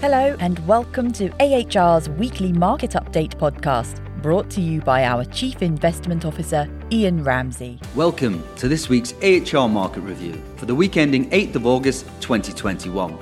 [0.00, 5.60] Hello, and welcome to AHR's weekly market update podcast, brought to you by our Chief
[5.60, 7.78] Investment Officer, Ian Ramsey.
[7.94, 13.12] Welcome to this week's AHR market review for the week ending 8th of August 2021.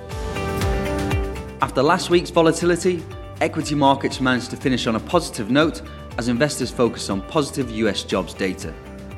[1.61, 3.03] After last week's volatility,
[3.41, 5.83] equity markets managed to finish on a positive note
[6.17, 8.73] as investors focused on positive US jobs data.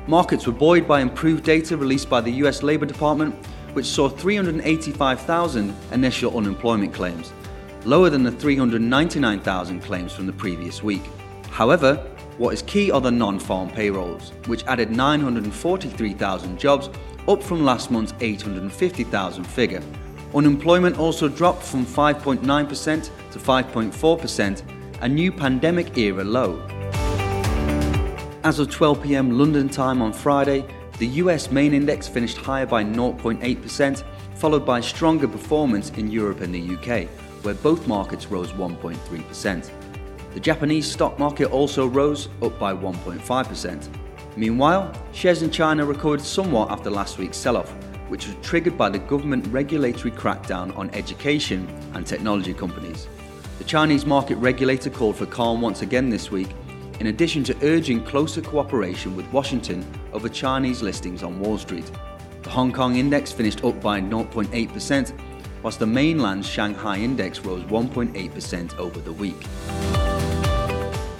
[0.07, 3.35] Markets were buoyed by improved data released by the US Labour Department,
[3.73, 7.31] which saw 385,000 initial unemployment claims,
[7.85, 11.03] lower than the 399,000 claims from the previous week.
[11.49, 11.95] However,
[12.37, 16.89] what is key are the non farm payrolls, which added 943,000 jobs,
[17.27, 19.83] up from last month's 850,000 figure.
[20.33, 24.63] Unemployment also dropped from 5.9% to 5.4%,
[25.01, 26.65] a new pandemic era low.
[28.43, 30.65] As of 12 pm London time on Friday,
[30.97, 34.03] the US main index finished higher by 0.8%,
[34.35, 37.07] followed by stronger performance in Europe and the UK,
[37.43, 39.71] where both markets rose 1.3%.
[40.33, 43.89] The Japanese stock market also rose, up by 1.5%.
[44.37, 47.69] Meanwhile, shares in China recovered somewhat after last week's sell off,
[48.07, 53.07] which was triggered by the government regulatory crackdown on education and technology companies.
[53.57, 56.49] The Chinese market regulator called for calm once again this week,
[56.99, 61.91] in addition to urging closer cooperation with Washington over Chinese listings on Wall Street.
[62.43, 65.13] The Hong Kong index finished up by 0.8%,
[65.63, 69.45] whilst the mainland's Shanghai index rose 1.8% over the week.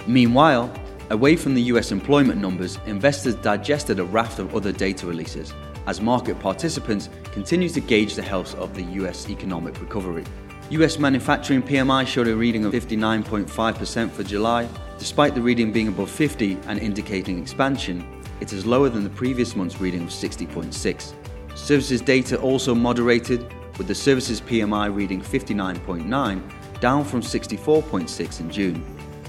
[0.06, 0.72] Meanwhile,
[1.10, 5.54] away from the US employment numbers, investors digested a raft of other data releases
[5.86, 10.24] as market participants continue to gauge the health of the US economic recovery.
[10.70, 14.68] US manufacturing PMI showed a reading of 59.5% for July.
[14.98, 18.06] Despite the reading being above 50 and indicating expansion,
[18.40, 21.12] it is lower than the previous month's reading of 60.6.
[21.54, 28.84] Services data also moderated with the services PMI reading 59.9, down from 64.6 in June.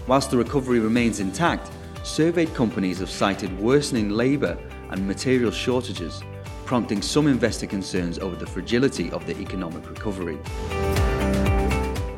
[0.08, 1.72] Whilst the recovery remains intact,
[2.04, 4.58] surveyed companies have cited worsening labour
[4.90, 6.22] and material shortages,
[6.66, 10.38] prompting some investor concerns over the fragility of the economic recovery.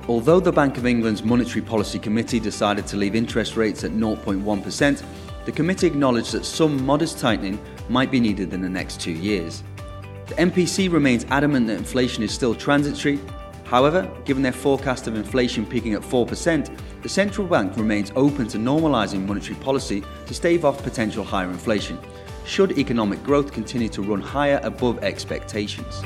[0.08, 5.04] Although the Bank of England's Monetary Policy Committee decided to leave interest rates at 0.1%,
[5.46, 7.60] the committee acknowledged that some modest tightening
[7.90, 9.64] might be needed in the next two years.
[10.28, 13.20] The MPC remains adamant that inflation is still transitory.
[13.64, 18.58] However, given their forecast of inflation peaking at 4%, the central bank remains open to
[18.58, 22.00] normalising monetary policy to stave off potential higher inflation,
[22.44, 26.02] should economic growth continue to run higher above expectations.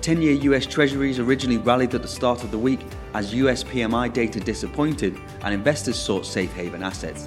[0.00, 2.80] 10 year US Treasuries originally rallied at the start of the week
[3.14, 7.26] as US PMI data disappointed and investors sought safe haven assets.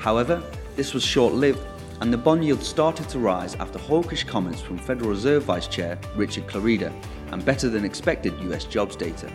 [0.00, 0.42] However,
[0.74, 1.60] this was short lived
[2.00, 5.98] and the bond yield started to rise after hawkish comments from Federal Reserve Vice Chair
[6.16, 6.92] Richard Clarida
[7.32, 9.30] and better than expected US jobs data.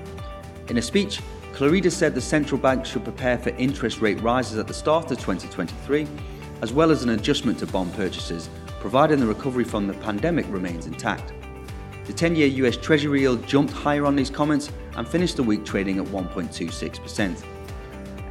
[0.68, 1.22] In a speech,
[1.53, 5.20] Clarida said the central bank should prepare for interest rate rises at the start of
[5.20, 6.08] 2023,
[6.62, 8.50] as well as an adjustment to bond purchases,
[8.80, 11.34] providing the recovery from the pandemic remains intact.
[12.06, 15.66] The 10 year US Treasury yield jumped higher on these comments and finished the week
[15.66, 17.44] trading at 1.26%.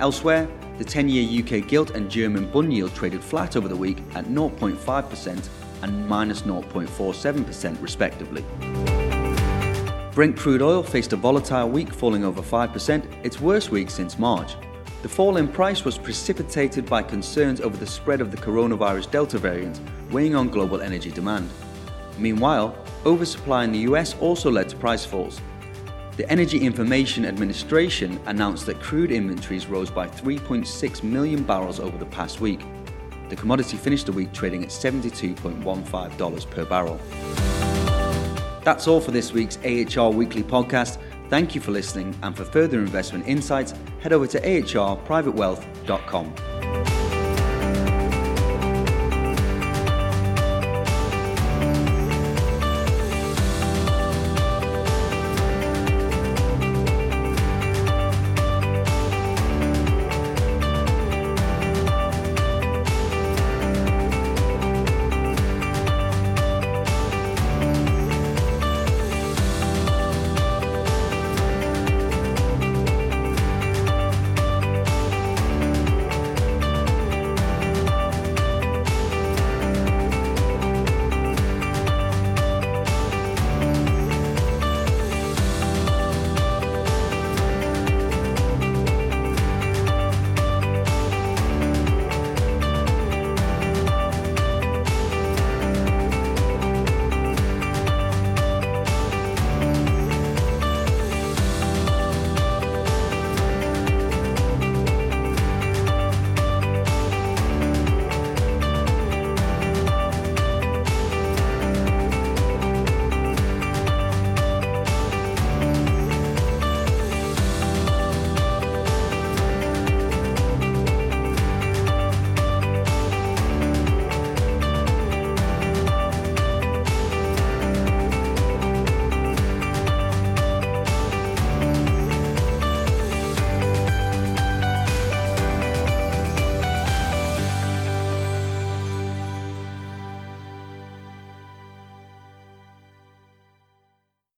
[0.04, 4.02] Elsewhere, the 10 year UK gilt and German bund yield traded flat over the week
[4.14, 5.48] at 0.5%
[5.80, 8.44] and minus 0.47% respectively.
[10.12, 14.56] Brent crude oil faced a volatile week, falling over 5%, its worst week since March.
[15.00, 19.38] The fall in price was precipitated by concerns over the spread of the coronavirus Delta
[19.38, 21.48] variant, weighing on global energy demand.
[22.18, 22.76] Meanwhile,
[23.06, 25.40] oversupply in the US also led to price falls,
[26.16, 32.06] the Energy Information Administration announced that crude inventories rose by 3.6 million barrels over the
[32.06, 32.60] past week.
[33.28, 37.00] The commodity finished the week trading at $72.15 per barrel.
[38.62, 40.98] That's all for this week's AHR Weekly podcast.
[41.30, 46.53] Thank you for listening, and for further investment insights, head over to ahrprivatewealth.com.